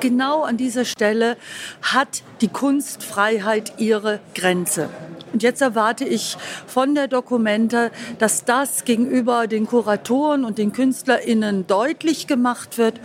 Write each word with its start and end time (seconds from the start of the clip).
genau 0.00 0.42
an 0.42 0.56
dieser 0.56 0.84
Stelle 0.84 1.36
hat 1.82 2.22
die 2.40 2.48
Kunstfreiheit 2.48 3.74
ihre 3.78 4.20
Grenze. 4.34 4.88
Und 5.32 5.42
jetzt 5.42 5.60
erwarte 5.60 6.04
ich 6.04 6.36
von 6.66 6.94
der 6.94 7.08
Dokumenta, 7.08 7.90
dass 8.18 8.44
das 8.44 8.84
gegenüber 8.84 9.46
den 9.46 9.66
Kuratoren 9.66 10.44
und 10.44 10.58
den 10.58 10.72
KünstlerInnen 10.72 11.66
deutlich 11.66 12.26
gemacht 12.26 12.78
wird 12.78 13.00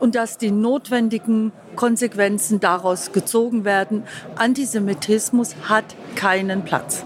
und 0.00 0.14
dass 0.14 0.38
die 0.38 0.50
notwendigen 0.50 1.52
Konsequenzen 1.76 2.60
daraus 2.60 3.12
gezogen 3.12 3.64
werden. 3.64 4.04
Antisemitismus 4.36 5.54
hat 5.68 5.84
keinen 6.14 6.64
Platz. 6.64 7.04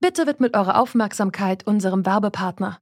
Bitte 0.00 0.26
widmet 0.26 0.56
eure 0.56 0.76
Aufmerksamkeit 0.76 1.66
unserem 1.66 2.04
Werbepartner. 2.04 2.81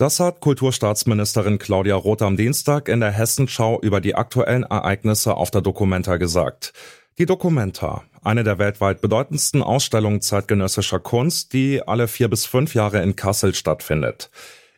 Das 0.00 0.18
hat 0.18 0.40
Kulturstaatsministerin 0.40 1.58
Claudia 1.58 1.94
Roth 1.94 2.22
am 2.22 2.38
Dienstag 2.38 2.88
in 2.88 3.00
der 3.00 3.10
Hessenschau 3.10 3.78
über 3.82 4.00
die 4.00 4.14
aktuellen 4.14 4.62
Ereignisse 4.62 5.36
auf 5.36 5.50
der 5.50 5.60
Documenta 5.60 6.16
gesagt. 6.16 6.72
Die 7.18 7.26
Documenta, 7.26 8.04
eine 8.24 8.42
der 8.42 8.58
weltweit 8.58 9.02
bedeutendsten 9.02 9.62
Ausstellungen 9.62 10.22
zeitgenössischer 10.22 11.00
Kunst, 11.00 11.52
die 11.52 11.86
alle 11.86 12.08
vier 12.08 12.28
bis 12.30 12.46
fünf 12.46 12.72
Jahre 12.72 13.02
in 13.02 13.14
Kassel 13.14 13.54
stattfindet. 13.54 14.30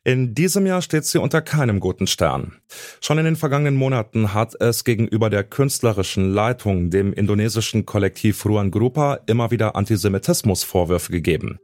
In 0.03 0.34
diesem 0.34 0.67
Jahr 0.67 0.83
steht 0.83 1.05
sie 1.05 1.20
unter 1.20 1.41
keinem 1.41 1.79
guten 1.79 2.09
Stern. 2.09 2.57
Schon 3.01 3.19
in 3.19 3.25
den 3.25 3.36
vergangenen 3.36 3.77
Monaten 3.77 4.34
hat 4.34 4.61
es 4.61 4.83
gegenüber 4.83 5.31
der 5.31 5.45
künstlerischen 5.45 6.33
Leitung, 6.33 6.91
dem 6.91 7.12
indonesischen 7.12 7.86
Kollektiv 7.86 8.45
Ruan 8.45 8.73
Grupa, 8.73 9.20
immer 9.27 9.53
wieder 9.53 9.77
Antisemitismusvorwürfe 9.77 11.12
gegeben. 11.12 11.61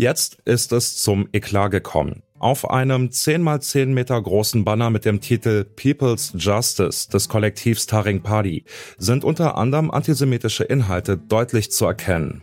Jetzt 0.00 0.38
ist 0.44 0.70
es 0.70 0.96
zum 0.96 1.28
Eklat 1.32 1.72
gekommen. 1.72 2.22
Auf 2.38 2.70
einem 2.70 3.10
10 3.10 3.42
mal 3.42 3.60
10 3.60 3.92
Meter 3.92 4.22
großen 4.22 4.64
Banner 4.64 4.90
mit 4.90 5.04
dem 5.04 5.20
Titel 5.20 5.64
People's 5.64 6.32
Justice 6.36 7.08
des 7.08 7.28
Kollektivs 7.28 7.86
Taring 7.86 8.22
Party 8.22 8.62
sind 8.96 9.24
unter 9.24 9.58
anderem 9.58 9.90
antisemitische 9.90 10.62
Inhalte 10.62 11.18
deutlich 11.18 11.72
zu 11.72 11.84
erkennen. 11.86 12.42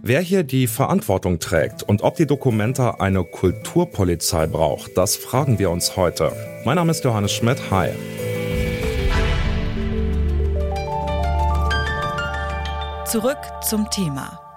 Wer 0.00 0.22
hier 0.22 0.44
die 0.44 0.66
Verantwortung 0.66 1.40
trägt 1.40 1.82
und 1.82 2.00
ob 2.00 2.16
die 2.16 2.26
Dokumenta 2.26 2.92
eine 3.00 3.22
Kulturpolizei 3.22 4.46
braucht, 4.46 4.96
das 4.96 5.14
fragen 5.14 5.58
wir 5.58 5.68
uns 5.68 5.94
heute. 5.94 6.32
Mein 6.64 6.76
Name 6.76 6.92
ist 6.92 7.04
Johannes 7.04 7.32
Schmidt. 7.32 7.70
Hi. 7.70 7.90
Zurück 13.04 13.36
zum 13.60 13.90
Thema. 13.90 14.47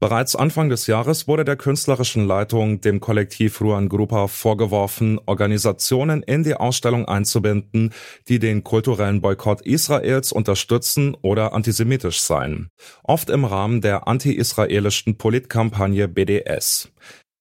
Bereits 0.00 0.36
Anfang 0.36 0.68
des 0.68 0.86
Jahres 0.86 1.26
wurde 1.26 1.44
der 1.44 1.56
künstlerischen 1.56 2.24
Leitung, 2.24 2.80
dem 2.80 3.00
Kollektiv 3.00 3.60
Ruan 3.60 3.88
Grupa, 3.88 4.28
vorgeworfen, 4.28 5.18
Organisationen 5.26 6.22
in 6.22 6.44
die 6.44 6.54
Ausstellung 6.54 7.06
einzubinden, 7.06 7.92
die 8.28 8.38
den 8.38 8.62
kulturellen 8.62 9.20
Boykott 9.20 9.60
Israels 9.62 10.30
unterstützen 10.30 11.16
oder 11.20 11.52
antisemitisch 11.52 12.20
seien. 12.20 12.68
Oft 13.02 13.28
im 13.28 13.44
Rahmen 13.44 13.80
der 13.80 14.06
anti-israelischen 14.06 15.18
Politkampagne 15.18 16.06
BDS. 16.06 16.92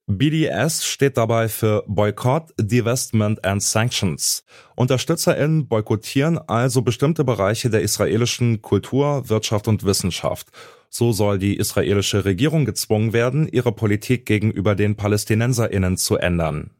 BDS 0.08 0.86
steht 0.86 1.18
dabei 1.18 1.50
für 1.50 1.84
Boycott, 1.86 2.54
Divestment 2.58 3.44
and 3.44 3.62
Sanctions. 3.62 4.44
UnterstützerInnen 4.76 5.68
boykottieren 5.68 6.38
also 6.38 6.82
bestimmte 6.82 7.24
Bereiche 7.24 7.70
der 7.70 7.82
israelischen 7.82 8.62
Kultur, 8.62 9.28
Wirtschaft 9.30 9.68
und 9.68 9.84
Wissenschaft 9.84 10.48
so 10.90 11.12
soll 11.12 11.38
die 11.38 11.58
israelische 11.58 12.26
Regierung 12.26 12.66
gezwungen 12.66 13.14
werden, 13.14 13.48
ihre 13.48 13.72
Politik 13.72 14.26
gegenüber 14.26 14.76
den 14.76 14.96
PalästinenserInnen 14.96 15.98
zu 15.98 16.18
ändern. 16.18 16.72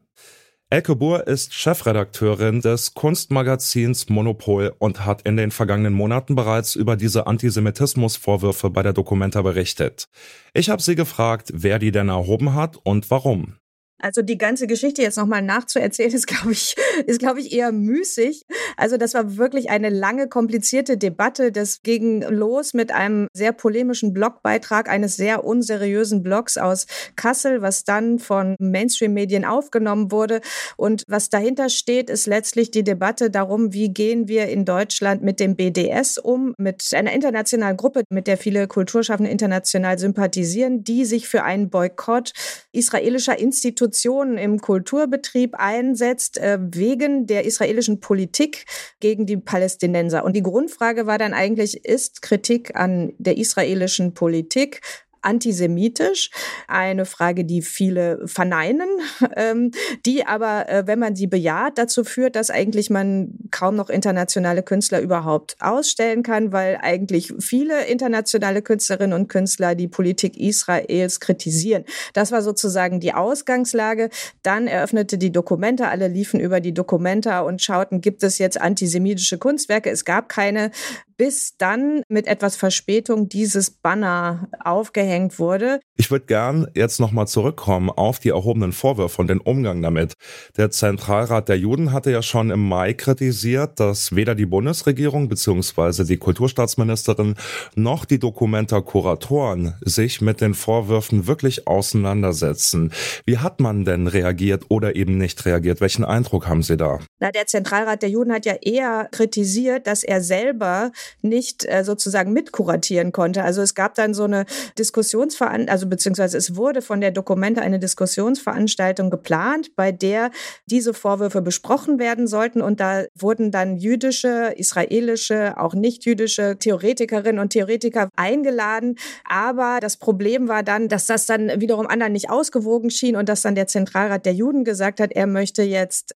Elke 0.70 0.96
Buhr 0.96 1.26
ist 1.26 1.54
Chefredakteurin 1.54 2.60
des 2.60 2.92
Kunstmagazins 2.92 4.10
Monopol 4.10 4.74
und 4.78 5.06
hat 5.06 5.22
in 5.22 5.38
den 5.38 5.50
vergangenen 5.50 5.94
Monaten 5.94 6.34
bereits 6.34 6.74
über 6.74 6.94
diese 6.94 7.26
Antisemitismusvorwürfe 7.26 8.68
bei 8.68 8.82
der 8.82 8.92
Documenta 8.92 9.40
berichtet. 9.40 10.10
Ich 10.52 10.68
habe 10.68 10.82
sie 10.82 10.94
gefragt, 10.94 11.52
wer 11.54 11.78
die 11.78 11.90
denn 11.90 12.10
erhoben 12.10 12.52
hat 12.52 12.76
und 12.82 13.10
warum. 13.10 13.56
Also 14.00 14.22
die 14.22 14.38
ganze 14.38 14.66
Geschichte 14.66 15.02
jetzt 15.02 15.16
nochmal 15.16 15.42
nachzuerzählen, 15.42 16.12
ist, 16.14 16.26
glaube 16.26 16.52
ich, 16.52 16.76
ist, 17.06 17.18
glaube 17.18 17.40
ich, 17.40 17.52
eher 17.52 17.72
müßig. 17.72 18.44
Also 18.76 18.96
das 18.96 19.14
war 19.14 19.36
wirklich 19.36 19.70
eine 19.70 19.90
lange, 19.90 20.28
komplizierte 20.28 20.96
Debatte. 20.96 21.52
Das 21.52 21.82
ging 21.82 22.22
los 22.22 22.74
mit 22.74 22.92
einem 22.92 23.28
sehr 23.32 23.52
polemischen 23.52 24.12
Blogbeitrag 24.12 24.88
eines 24.88 25.16
sehr 25.16 25.44
unseriösen 25.44 26.22
Blogs 26.22 26.58
aus 26.58 26.86
Kassel, 27.16 27.62
was 27.62 27.84
dann 27.84 28.18
von 28.18 28.56
Mainstream-Medien 28.60 29.44
aufgenommen 29.44 30.12
wurde. 30.12 30.40
Und 30.76 31.02
was 31.08 31.28
dahinter 31.30 31.68
steht, 31.68 32.10
ist 32.10 32.26
letztlich 32.26 32.70
die 32.70 32.84
Debatte 32.84 33.30
darum, 33.30 33.72
wie 33.72 33.92
gehen 33.92 34.28
wir 34.28 34.48
in 34.48 34.64
Deutschland 34.64 35.22
mit 35.22 35.40
dem 35.40 35.56
BDS 35.56 36.18
um, 36.18 36.54
mit 36.58 36.88
einer 36.94 37.12
internationalen 37.12 37.76
Gruppe, 37.76 38.04
mit 38.10 38.26
der 38.26 38.36
viele 38.36 38.68
Kulturschaffende 38.68 39.30
international 39.30 39.98
sympathisieren, 39.98 40.84
die 40.84 41.04
sich 41.04 41.28
für 41.28 41.42
einen 41.42 41.70
Boykott 41.70 42.32
israelischer 42.72 43.38
Institutionen 43.38 43.87
Institutionen 43.88 44.36
im 44.36 44.60
Kulturbetrieb 44.60 45.54
einsetzt, 45.54 46.38
äh, 46.38 46.58
wegen 46.60 47.26
der 47.26 47.44
israelischen 47.44 48.00
Politik 48.00 48.66
gegen 49.00 49.26
die 49.26 49.38
Palästinenser. 49.38 50.24
Und 50.24 50.36
die 50.36 50.42
Grundfrage 50.42 51.06
war 51.06 51.18
dann 51.18 51.32
eigentlich, 51.32 51.84
ist 51.84 52.22
Kritik 52.22 52.76
an 52.76 53.12
der 53.18 53.38
israelischen 53.38 54.12
Politik 54.12 54.82
antisemitisch. 55.22 56.30
Eine 56.66 57.04
Frage, 57.04 57.44
die 57.44 57.62
viele 57.62 58.26
verneinen, 58.26 58.88
ähm, 59.36 59.70
die 60.06 60.26
aber, 60.26 60.68
äh, 60.68 60.86
wenn 60.86 60.98
man 60.98 61.16
sie 61.16 61.26
bejaht, 61.26 61.78
dazu 61.78 62.04
führt, 62.04 62.36
dass 62.36 62.50
eigentlich 62.50 62.90
man 62.90 63.34
kaum 63.50 63.76
noch 63.76 63.90
internationale 63.90 64.62
Künstler 64.62 65.00
überhaupt 65.00 65.56
ausstellen 65.60 66.22
kann, 66.22 66.52
weil 66.52 66.78
eigentlich 66.80 67.32
viele 67.38 67.86
internationale 67.86 68.62
Künstlerinnen 68.62 69.18
und 69.18 69.28
Künstler 69.28 69.74
die 69.74 69.88
Politik 69.88 70.36
Israels 70.38 71.20
kritisieren. 71.20 71.84
Das 72.12 72.32
war 72.32 72.42
sozusagen 72.42 73.00
die 73.00 73.14
Ausgangslage. 73.14 74.10
Dann 74.42 74.66
eröffnete 74.66 75.18
die 75.18 75.32
Dokumente, 75.32 75.88
alle 75.88 76.08
liefen 76.08 76.40
über 76.40 76.60
die 76.60 76.74
Dokumente 76.74 77.42
und 77.44 77.62
schauten, 77.62 78.00
gibt 78.00 78.22
es 78.22 78.38
jetzt 78.38 78.60
antisemitische 78.60 79.38
Kunstwerke? 79.38 79.90
Es 79.90 80.04
gab 80.04 80.28
keine 80.28 80.70
bis 81.18 81.56
dann 81.58 82.02
mit 82.08 82.28
etwas 82.28 82.56
Verspätung 82.56 83.28
dieses 83.28 83.70
Banner 83.70 84.48
aufgehängt 84.64 85.38
wurde. 85.38 85.80
Ich 85.96 86.12
würde 86.12 86.26
gern 86.26 86.68
jetzt 86.74 87.00
nochmal 87.00 87.26
zurückkommen 87.26 87.90
auf 87.90 88.20
die 88.20 88.28
erhobenen 88.28 88.72
Vorwürfe 88.72 89.20
und 89.20 89.28
den 89.28 89.40
Umgang 89.40 89.82
damit. 89.82 90.14
Der 90.56 90.70
Zentralrat 90.70 91.48
der 91.48 91.58
Juden 91.58 91.92
hatte 91.92 92.12
ja 92.12 92.22
schon 92.22 92.50
im 92.50 92.68
Mai 92.68 92.94
kritisiert, 92.94 93.80
dass 93.80 94.14
weder 94.14 94.36
die 94.36 94.46
Bundesregierung 94.46 95.28
bzw. 95.28 96.04
die 96.04 96.16
Kulturstaatsministerin 96.16 97.34
noch 97.74 98.04
die 98.04 98.20
Dokumenta-Kuratoren 98.20 99.74
sich 99.80 100.20
mit 100.20 100.40
den 100.40 100.54
Vorwürfen 100.54 101.26
wirklich 101.26 101.66
auseinandersetzen. 101.66 102.92
Wie 103.26 103.38
hat 103.38 103.58
man 103.58 103.84
denn 103.84 104.06
reagiert 104.06 104.66
oder 104.68 104.94
eben 104.94 105.18
nicht 105.18 105.44
reagiert? 105.44 105.80
Welchen 105.80 106.04
Eindruck 106.04 106.46
haben 106.46 106.62
Sie 106.62 106.76
da? 106.76 107.00
Na, 107.18 107.32
der 107.32 107.48
Zentralrat 107.48 108.02
der 108.02 108.10
Juden 108.10 108.32
hat 108.32 108.46
ja 108.46 108.54
eher 108.62 109.08
kritisiert, 109.10 109.88
dass 109.88 110.04
er 110.04 110.20
selber 110.20 110.92
nicht 111.22 111.64
äh, 111.66 111.84
sozusagen 111.84 112.32
mitkuratieren 112.32 113.12
konnte. 113.12 113.44
Also 113.44 113.62
es 113.62 113.74
gab 113.74 113.94
dann 113.94 114.14
so 114.14 114.24
eine 114.24 114.46
Diskussionsveranstaltung, 114.78 115.72
also 115.72 115.86
beziehungsweise 115.86 116.36
es 116.36 116.56
wurde 116.56 116.82
von 116.82 117.00
der 117.00 117.10
Dokumente 117.10 117.62
eine 117.62 117.78
Diskussionsveranstaltung 117.78 119.10
geplant, 119.10 119.74
bei 119.76 119.92
der 119.92 120.30
diese 120.66 120.94
Vorwürfe 120.94 121.42
besprochen 121.42 121.98
werden 121.98 122.26
sollten. 122.26 122.62
Und 122.62 122.80
da 122.80 123.04
wurden 123.14 123.50
dann 123.50 123.76
jüdische, 123.76 124.52
israelische, 124.56 125.58
auch 125.58 125.74
nicht 125.74 126.04
jüdische 126.04 126.56
Theoretikerinnen 126.58 127.40
und 127.40 127.50
Theoretiker 127.50 128.08
eingeladen. 128.16 128.96
Aber 129.24 129.78
das 129.80 129.96
Problem 129.96 130.48
war 130.48 130.62
dann, 130.62 130.88
dass 130.88 131.06
das 131.06 131.26
dann 131.26 131.60
wiederum 131.60 131.86
anderen 131.86 132.12
nicht 132.12 132.30
ausgewogen 132.30 132.90
schien 132.90 133.16
und 133.16 133.28
dass 133.28 133.42
dann 133.42 133.54
der 133.54 133.66
Zentralrat 133.66 134.26
der 134.26 134.34
Juden 134.34 134.64
gesagt 134.64 135.00
hat, 135.00 135.12
er 135.12 135.26
möchte 135.26 135.62
jetzt 135.62 136.14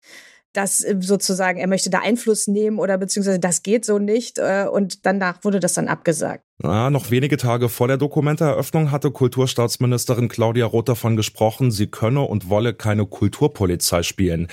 dass 0.54 0.84
äh, 0.84 0.96
sozusagen 1.00 1.60
er 1.60 1.68
möchte 1.68 1.90
da 1.90 2.00
Einfluss 2.00 2.48
nehmen 2.48 2.80
oder 2.80 2.98
beziehungsweise 2.98 3.40
das 3.40 3.64
geht 3.64 3.86
so 3.86 4.00
nicht 4.00 4.38
äh, 4.38 4.66
und 4.72 5.06
danach 5.06 5.44
wurde 5.44 5.60
das 5.60 5.74
dann 5.74 5.88
abgesagt. 5.88 6.44
Na, 6.64 6.90
noch 6.90 7.10
wenige 7.10 7.38
Tage 7.38 7.70
vor 7.70 7.88
der 7.88 7.98
Dokumenteeröffnung 7.98 8.92
hatte 8.92 9.10
Kulturstaatsministerin 9.12 10.30
Claudia 10.30 10.66
Roth 10.66 10.90
davon 10.90 11.16
gesprochen, 11.16 11.72
sie 11.72 11.88
könne 11.88 12.22
und 12.22 12.50
wolle 12.50 12.74
keine 12.74 13.06
Kulturpolizei 13.08 14.04
spielen. 14.04 14.48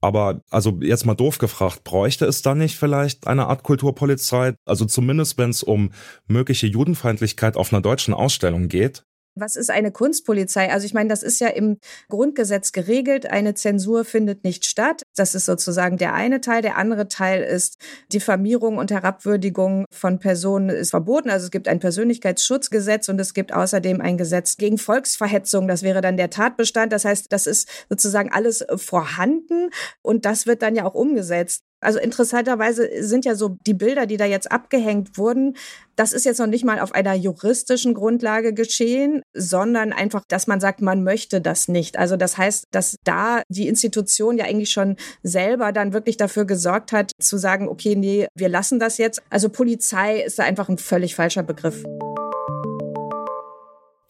Aber 0.00 0.40
also 0.50 0.78
jetzt 0.80 1.06
mal 1.06 1.14
doof 1.14 1.38
gefragt, 1.38 1.84
bräuchte 1.84 2.26
es 2.26 2.42
dann 2.42 2.58
nicht 2.58 2.76
vielleicht 2.76 3.28
eine 3.28 3.46
Art 3.46 3.62
Kulturpolizei? 3.62 4.54
Also 4.64 4.84
zumindest 4.84 5.38
wenn 5.38 5.50
es 5.50 5.62
um 5.62 5.92
mögliche 6.26 6.66
Judenfeindlichkeit 6.66 7.56
auf 7.56 7.72
einer 7.72 7.80
deutschen 7.80 8.12
Ausstellung 8.12 8.66
geht? 8.66 9.04
Was 9.34 9.56
ist 9.56 9.70
eine 9.70 9.92
Kunstpolizei? 9.92 10.70
Also 10.70 10.84
ich 10.84 10.92
meine, 10.92 11.08
das 11.08 11.22
ist 11.22 11.40
ja 11.40 11.48
im 11.48 11.78
Grundgesetz 12.08 12.72
geregelt. 12.72 13.26
Eine 13.26 13.54
Zensur 13.54 14.04
findet 14.04 14.44
nicht 14.44 14.66
statt. 14.66 15.02
Das 15.16 15.34
ist 15.34 15.46
sozusagen 15.46 15.96
der 15.96 16.12
eine 16.12 16.40
Teil. 16.42 16.60
Der 16.60 16.76
andere 16.76 17.08
Teil 17.08 17.42
ist 17.42 17.78
Diffamierung 18.12 18.76
und 18.76 18.90
Herabwürdigung 18.90 19.86
von 19.90 20.18
Personen 20.18 20.68
ist 20.68 20.90
verboten. 20.90 21.30
Also 21.30 21.46
es 21.46 21.50
gibt 21.50 21.66
ein 21.68 21.80
Persönlichkeitsschutzgesetz 21.80 23.08
und 23.08 23.18
es 23.20 23.32
gibt 23.32 23.54
außerdem 23.54 24.02
ein 24.02 24.18
Gesetz 24.18 24.58
gegen 24.58 24.76
Volksverhetzung. 24.76 25.66
Das 25.66 25.82
wäre 25.82 26.02
dann 26.02 26.18
der 26.18 26.28
Tatbestand. 26.28 26.92
Das 26.92 27.06
heißt, 27.06 27.32
das 27.32 27.46
ist 27.46 27.68
sozusagen 27.88 28.30
alles 28.30 28.64
vorhanden 28.76 29.70
und 30.02 30.26
das 30.26 30.46
wird 30.46 30.60
dann 30.60 30.76
ja 30.76 30.84
auch 30.84 30.94
umgesetzt. 30.94 31.64
Also 31.82 31.98
interessanterweise 31.98 32.88
sind 33.00 33.24
ja 33.24 33.34
so 33.34 33.56
die 33.66 33.74
Bilder, 33.74 34.06
die 34.06 34.16
da 34.16 34.24
jetzt 34.24 34.50
abgehängt 34.50 35.18
wurden, 35.18 35.56
das 35.96 36.12
ist 36.12 36.24
jetzt 36.24 36.38
noch 36.38 36.46
nicht 36.46 36.64
mal 36.64 36.80
auf 36.80 36.94
einer 36.94 37.14
juristischen 37.14 37.94
Grundlage 37.94 38.54
geschehen, 38.54 39.22
sondern 39.34 39.92
einfach, 39.92 40.22
dass 40.26 40.46
man 40.46 40.60
sagt, 40.60 40.80
man 40.80 41.02
möchte 41.02 41.40
das 41.40 41.68
nicht. 41.68 41.98
Also 41.98 42.16
das 42.16 42.38
heißt, 42.38 42.64
dass 42.70 42.96
da 43.04 43.42
die 43.48 43.68
Institution 43.68 44.38
ja 44.38 44.46
eigentlich 44.46 44.70
schon 44.70 44.96
selber 45.22 45.72
dann 45.72 45.92
wirklich 45.92 46.16
dafür 46.16 46.44
gesorgt 46.46 46.92
hat, 46.92 47.12
zu 47.20 47.36
sagen, 47.36 47.68
okay, 47.68 47.94
nee, 47.94 48.26
wir 48.34 48.48
lassen 48.48 48.78
das 48.78 48.98
jetzt. 48.98 49.22
Also 49.28 49.48
Polizei 49.48 50.22
ist 50.22 50.38
da 50.38 50.44
einfach 50.44 50.68
ein 50.68 50.78
völlig 50.78 51.14
falscher 51.14 51.42
Begriff. 51.42 51.84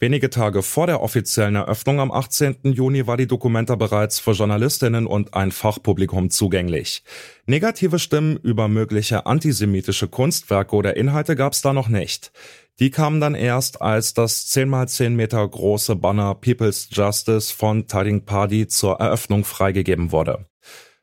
Wenige 0.02 0.30
Tage 0.30 0.64
vor 0.64 0.88
der 0.88 1.00
offiziellen 1.00 1.54
Eröffnung 1.54 2.00
am 2.00 2.10
18. 2.10 2.56
Juni 2.64 3.06
war 3.06 3.16
die 3.16 3.28
Dokumenta 3.28 3.76
bereits 3.76 4.18
für 4.18 4.32
Journalistinnen 4.32 5.06
und 5.06 5.34
ein 5.34 5.52
Fachpublikum 5.52 6.28
zugänglich. 6.28 7.04
Negative 7.46 8.00
Stimmen 8.00 8.36
über 8.36 8.66
mögliche 8.66 9.26
antisemitische 9.26 10.08
Kunstwerke 10.08 10.74
oder 10.74 10.96
Inhalte 10.96 11.36
gab 11.36 11.52
es 11.52 11.62
da 11.62 11.72
noch 11.72 11.86
nicht. 11.86 12.32
Die 12.80 12.90
kamen 12.90 13.20
dann 13.20 13.36
erst, 13.36 13.80
als 13.80 14.12
das 14.12 14.48
10 14.48 14.68
mal 14.68 14.88
10 14.88 15.14
Meter 15.14 15.46
große 15.46 15.94
Banner 15.94 16.34
People's 16.34 16.88
Justice 16.90 17.54
von 17.54 17.86
Tading 17.86 18.24
Padi 18.24 18.66
zur 18.66 18.98
Eröffnung 18.98 19.44
freigegeben 19.44 20.10
wurde. 20.10 20.46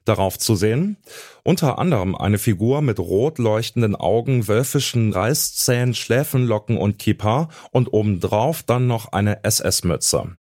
Darauf 0.06 0.40
zu 0.40 0.56
sehen 0.56 0.98
unter 1.44 1.80
anderem 1.80 2.16
eine 2.16 2.38
Figur 2.38 2.82
mit 2.82 3.00
rot 3.00 3.40
leuchtenden 3.40 3.96
Augen, 3.96 4.48
wölfischen 4.48 5.14
Reißzähnen, 5.14 5.96
Schläfenlocken 5.96 6.78
und 6.78 7.00
Kippa 7.00 7.50
und 7.72 7.92
obendrauf 7.92 8.64
dann 8.64 8.88
noch 8.88 9.12
eine 9.12 9.44
SS-Mütze. 9.44 10.36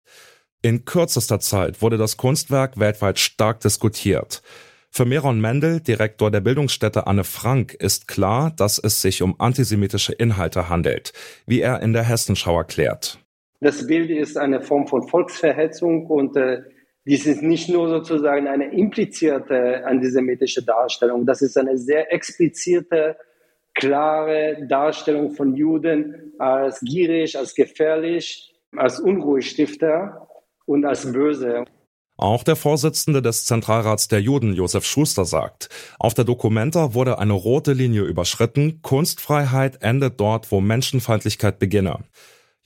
In 0.63 0.87
kürzester 0.87 1.41
Zeit 1.41 1.83
wurde 1.83 1.99
das 1.99 2.17
Kunstwerk 2.17 2.79
weltweit 2.79 3.19
stark 3.19 3.61
diskutiert. 3.61 4.43
Für 4.91 5.05
Meron 5.05 5.41
Mendel, 5.41 5.81
Direktor 5.81 6.31
der 6.31 6.41
Bildungsstätte 6.41 7.07
Anne 7.07 7.25
Frank, 7.25 7.75
ist 7.75 8.09
klar, 8.09 8.53
dass 8.57 8.79
es 8.79 9.03
sich 9.03 9.23
um 9.23 9.39
antisemitische 9.41 10.13
Inhalte 10.13 10.69
handelt, 10.69 11.13
wie 11.47 11.61
er 11.61 11.83
in 11.83 11.93
der 11.93 12.05
Hessenschau 12.05 12.57
erklärt. 12.57 13.19
Das 13.61 13.87
Bild 13.87 14.09
ist 14.09 14.39
eine 14.39 14.63
Form 14.63 14.87
von 14.87 15.07
Volksverhetzung 15.09 16.07
und 16.07 16.37
äh, 16.37 16.63
dies 17.07 17.27
ist 17.27 17.43
nicht 17.43 17.69
nur 17.69 17.89
sozusagen 17.89 18.49
eine 18.49 18.73
implizierte 18.73 19.85
antisemitische 19.87 20.63
Darstellung, 20.63 21.27
das 21.27 21.43
ist 21.43 21.57
eine 21.59 21.77
sehr 21.77 22.13
explizite, 22.13 23.17
klare 23.75 24.67
Darstellung 24.69 25.33
von 25.33 25.55
Juden 25.55 26.33
als 26.39 26.81
gierig, 26.81 27.37
als 27.37 27.55
gefährlich, 27.55 28.55
als 28.77 29.01
Unruhestifter 29.01 30.29
und 30.65 30.85
als 30.85 31.11
böse. 31.13 31.65
Auch 32.17 32.45
der 32.45 32.55
Vorsitzende 32.55 33.23
des 33.23 33.45
Zentralrats 33.45 34.07
der 34.07 34.21
Juden, 34.21 34.55
Josef 34.55 34.85
Schuster, 34.85 35.25
sagt, 35.25 35.69
auf 35.99 36.15
der 36.15 36.25
Dokumenta 36.25 36.95
wurde 36.95 37.19
eine 37.19 37.33
rote 37.33 37.73
Linie 37.73 38.03
überschritten, 38.03 38.81
Kunstfreiheit 38.83 39.83
endet 39.83 40.21
dort, 40.21 40.53
wo 40.53 40.61
Menschenfeindlichkeit 40.61 41.59
beginne. 41.59 42.05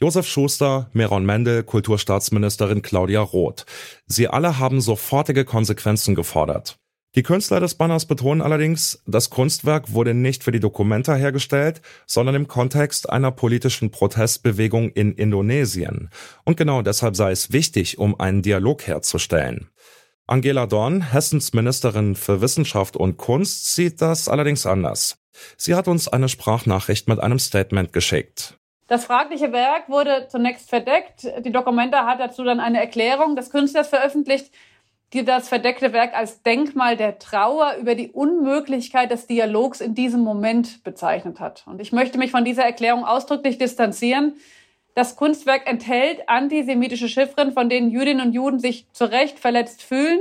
Josef 0.01 0.29
Schuster, 0.29 0.89
Meron 0.93 1.27
Mendel, 1.27 1.65
Kulturstaatsministerin 1.65 2.83
Claudia 2.83 3.21
Roth. 3.21 3.67
Sie 4.07 4.29
alle 4.29 4.61
haben 4.61 4.81
sofortige 4.81 5.45
Konsequenzen 5.45 6.15
gefordert. 6.15 6.79
Die 7.17 7.25
Künstler 7.25 7.59
des 7.59 7.75
Banners 7.75 8.07
betonen 8.07 8.41
allerdings, 8.41 9.03
das 9.07 9.29
Kunstwerk 9.29 9.93
wurde 9.93 10.15
nicht 10.15 10.45
für 10.45 10.53
die 10.53 10.61
Dokumenta 10.61 11.17
hergestellt, 11.17 11.83
sondern 12.07 12.37
im 12.37 12.47
Kontext 12.47 13.11
einer 13.11 13.33
politischen 13.33 13.91
Protestbewegung 13.91 14.91
in 14.91 15.15
Indonesien. 15.15 16.11
Und 16.45 16.57
genau 16.57 16.83
deshalb 16.83 17.17
sei 17.17 17.33
es 17.33 17.51
wichtig, 17.51 17.99
um 17.99 18.21
einen 18.21 18.43
Dialog 18.43 18.87
herzustellen. 18.87 19.69
Angela 20.29 20.67
Dorn, 20.67 21.11
Hessens 21.11 21.55
Ministerin 21.55 22.15
für 22.15 22.41
Wissenschaft 22.41 22.97
und 22.97 23.17
Kunst, 23.17 23.75
sieht 23.75 24.01
das 24.01 24.29
allerdings 24.29 24.65
anders. 24.65 25.19
Sie 25.57 25.75
hat 25.75 25.89
uns 25.89 26.07
eine 26.07 26.29
Sprachnachricht 26.29 27.09
mit 27.09 27.19
einem 27.19 27.41
Statement 27.41 27.93
geschickt. 27.93 28.58
Das 28.89 29.05
fragliche 29.05 29.53
Werk 29.53 29.91
wurde 29.91 30.29
zunächst 30.29 30.71
verdeckt. 30.71 31.31
Die 31.45 31.53
Dokumenta 31.53 32.07
hat 32.07 32.21
dazu 32.21 32.43
dann 32.43 32.59
eine 32.59 32.81
Erklärung 32.81 33.37
des 33.37 33.51
Künstlers 33.51 33.89
veröffentlicht, 33.89 34.51
die 35.13 35.25
das 35.25 35.49
verdeckte 35.49 35.93
Werk 35.93 36.15
als 36.17 36.43
Denkmal 36.43 36.97
der 36.97 37.19
Trauer 37.19 37.75
über 37.81 37.95
die 37.95 38.11
Unmöglichkeit 38.11 39.11
des 39.11 39.27
Dialogs 39.27 39.83
in 39.83 39.95
diesem 39.95 40.21
Moment 40.21 40.83
bezeichnet 40.85 41.39
hat. 41.39 41.65
Und 41.67 41.81
ich 41.83 41.93
möchte 41.93 42.19
mich 42.19 42.31
von 42.31 42.47
dieser 42.47 42.65
Erklärung 42.65 43.05
ausdrücklich 43.05 43.59
distanzieren. 43.59 44.35
Das 44.95 45.17
Kunstwerk 45.17 45.69
enthält 45.69 46.27
antisemitische 46.29 47.09
Chiffren, 47.09 47.53
von 47.53 47.69
denen 47.69 47.91
Jüdinnen 47.91 48.27
und 48.27 48.33
Juden 48.33 48.59
sich 48.59 48.91
zu 48.93 49.05
Recht 49.05 49.39
verletzt 49.39 49.83
fühlen. 49.83 50.21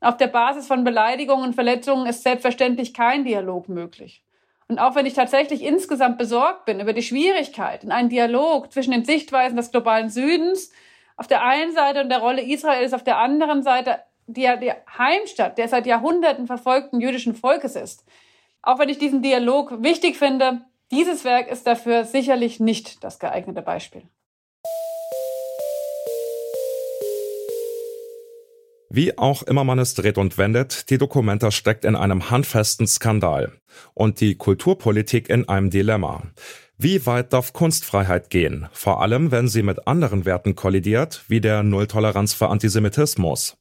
Auf 0.00 0.18
der 0.18 0.28
Basis 0.28 0.66
von 0.66 0.84
Beleidigungen 0.84 1.46
und 1.46 1.54
Verletzungen 1.54 2.06
ist 2.06 2.22
selbstverständlich 2.22 2.92
kein 2.92 3.24
Dialog 3.24 3.70
möglich. 3.70 4.22
Und 4.68 4.78
auch 4.78 4.94
wenn 4.94 5.06
ich 5.06 5.14
tatsächlich 5.14 5.62
insgesamt 5.62 6.18
besorgt 6.18 6.64
bin 6.64 6.80
über 6.80 6.92
die 6.92 7.02
Schwierigkeit 7.02 7.84
in 7.84 7.92
einen 7.92 8.08
Dialog 8.08 8.72
zwischen 8.72 8.92
den 8.92 9.04
Sichtweisen 9.04 9.56
des 9.56 9.70
globalen 9.70 10.08
Südens 10.08 10.72
auf 11.16 11.26
der 11.26 11.44
einen 11.44 11.72
Seite 11.72 12.00
und 12.00 12.08
der 12.08 12.18
Rolle 12.18 12.42
Israels 12.42 12.92
auf 12.92 13.04
der 13.04 13.18
anderen 13.18 13.62
Seite, 13.62 14.00
die 14.26 14.42
ja 14.42 14.56
die 14.56 14.72
Heimstatt 14.98 15.58
der 15.58 15.68
seit 15.68 15.86
Jahrhunderten 15.86 16.46
verfolgten 16.46 17.00
jüdischen 17.00 17.34
Volkes 17.34 17.76
ist. 17.76 18.04
Auch 18.62 18.78
wenn 18.78 18.88
ich 18.88 18.98
diesen 18.98 19.20
Dialog 19.20 19.82
wichtig 19.82 20.16
finde, 20.16 20.62
dieses 20.90 21.24
Werk 21.24 21.50
ist 21.50 21.66
dafür 21.66 22.04
sicherlich 22.04 22.60
nicht 22.60 23.04
das 23.04 23.18
geeignete 23.18 23.62
Beispiel. 23.62 24.02
Wie 28.96 29.18
auch 29.18 29.42
immer 29.42 29.64
man 29.64 29.80
es 29.80 29.94
dreht 29.94 30.18
und 30.18 30.38
wendet, 30.38 30.88
die 30.88 30.98
Dokumenta 30.98 31.50
steckt 31.50 31.84
in 31.84 31.96
einem 31.96 32.30
handfesten 32.30 32.86
Skandal 32.86 33.50
und 33.92 34.20
die 34.20 34.36
Kulturpolitik 34.36 35.28
in 35.28 35.48
einem 35.48 35.70
Dilemma. 35.70 36.22
Wie 36.78 37.04
weit 37.04 37.32
darf 37.32 37.52
Kunstfreiheit 37.52 38.30
gehen, 38.30 38.68
vor 38.70 39.02
allem 39.02 39.32
wenn 39.32 39.48
sie 39.48 39.64
mit 39.64 39.88
anderen 39.88 40.26
Werten 40.26 40.54
kollidiert, 40.54 41.24
wie 41.26 41.40
der 41.40 41.64
Nulltoleranz 41.64 42.34
für 42.34 42.50
Antisemitismus? 42.50 43.56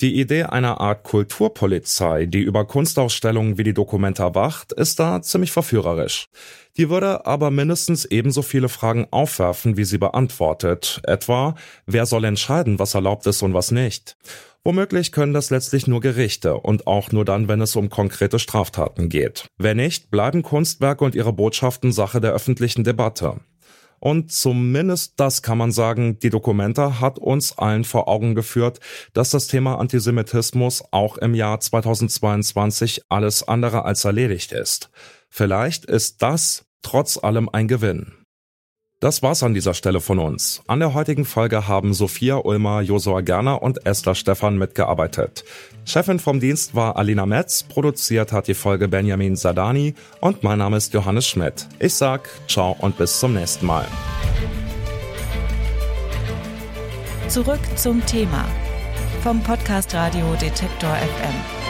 Die 0.00 0.18
Idee 0.20 0.44
einer 0.44 0.80
Art 0.80 1.04
Kulturpolizei, 1.04 2.26
die 2.26 2.40
über 2.40 2.64
Kunstausstellungen 2.64 3.56
wie 3.56 3.62
die 3.62 3.74
Dokumenta 3.74 4.34
wacht, 4.34 4.72
ist 4.72 4.98
da 4.98 5.22
ziemlich 5.22 5.52
verführerisch. 5.52 6.26
Die 6.76 6.90
würde 6.90 7.26
aber 7.26 7.50
mindestens 7.50 8.04
ebenso 8.04 8.42
viele 8.42 8.68
Fragen 8.68 9.06
aufwerfen, 9.10 9.76
wie 9.76 9.84
sie 9.84 9.98
beantwortet. 9.98 11.00
Etwa, 11.04 11.54
wer 11.86 12.06
soll 12.06 12.24
entscheiden, 12.24 12.78
was 12.78 12.94
erlaubt 12.94 13.26
ist 13.26 13.42
und 13.42 13.54
was 13.54 13.70
nicht? 13.70 14.16
Womöglich 14.64 15.12
können 15.12 15.34
das 15.34 15.50
letztlich 15.50 15.86
nur 15.86 16.00
Gerichte 16.00 16.56
und 16.56 16.86
auch 16.86 17.10
nur 17.10 17.24
dann, 17.24 17.48
wenn 17.48 17.60
es 17.60 17.74
um 17.74 17.90
konkrete 17.90 18.38
Straftaten 18.38 19.08
geht. 19.08 19.46
Wenn 19.58 19.76
nicht, 19.76 20.10
bleiben 20.10 20.42
Kunstwerke 20.42 21.04
und 21.04 21.14
ihre 21.14 21.32
Botschaften 21.32 21.92
Sache 21.92 22.20
der 22.20 22.32
öffentlichen 22.32 22.84
Debatte. 22.84 23.40
Und 24.02 24.32
zumindest 24.32 25.12
das 25.18 25.42
kann 25.42 25.58
man 25.58 25.70
sagen, 25.70 26.18
die 26.18 26.30
Dokumenta 26.30 26.98
hat 26.98 27.20
uns 27.20 27.56
allen 27.56 27.84
vor 27.84 28.08
Augen 28.08 28.34
geführt, 28.34 28.80
dass 29.12 29.30
das 29.30 29.46
Thema 29.46 29.78
Antisemitismus 29.78 30.82
auch 30.90 31.18
im 31.18 31.36
Jahr 31.36 31.60
2022 31.60 33.04
alles 33.08 33.46
andere 33.46 33.84
als 33.84 34.04
erledigt 34.04 34.50
ist. 34.50 34.90
Vielleicht 35.28 35.84
ist 35.84 36.20
das 36.20 36.64
trotz 36.82 37.16
allem 37.16 37.48
ein 37.48 37.68
Gewinn. 37.68 38.12
Das 38.98 39.22
war's 39.22 39.44
an 39.44 39.54
dieser 39.54 39.74
Stelle 39.74 40.00
von 40.00 40.18
uns. 40.18 40.62
An 40.66 40.80
der 40.80 40.94
heutigen 40.94 41.24
Folge 41.24 41.68
haben 41.68 41.94
Sophia 41.94 42.38
Ulmer, 42.38 42.80
Josua 42.80 43.20
Gerner 43.20 43.62
und 43.62 43.86
Esther 43.86 44.16
Stefan 44.16 44.58
mitgearbeitet. 44.58 45.44
Chefin 45.84 46.18
vom 46.18 46.40
Dienst 46.40 46.74
war 46.74 46.96
Alina 46.96 47.26
Metz, 47.26 47.62
produziert 47.62 48.32
hat 48.32 48.48
die 48.48 48.54
Folge 48.54 48.88
Benjamin 48.88 49.36
Sadani 49.36 49.94
und 50.20 50.42
mein 50.42 50.58
Name 50.58 50.76
ist 50.76 50.94
Johannes 50.94 51.26
Schmidt. 51.26 51.66
Ich 51.78 51.94
sag 51.94 52.28
ciao 52.48 52.76
und 52.78 52.96
bis 52.96 53.18
zum 53.18 53.34
nächsten 53.34 53.66
Mal. 53.66 53.86
Zurück 57.28 57.60
zum 57.76 58.04
Thema 58.06 58.44
vom 59.22 59.42
Podcast 59.42 59.94
Radio 59.94 60.34
Detektor 60.40 60.90
FM. 60.90 61.61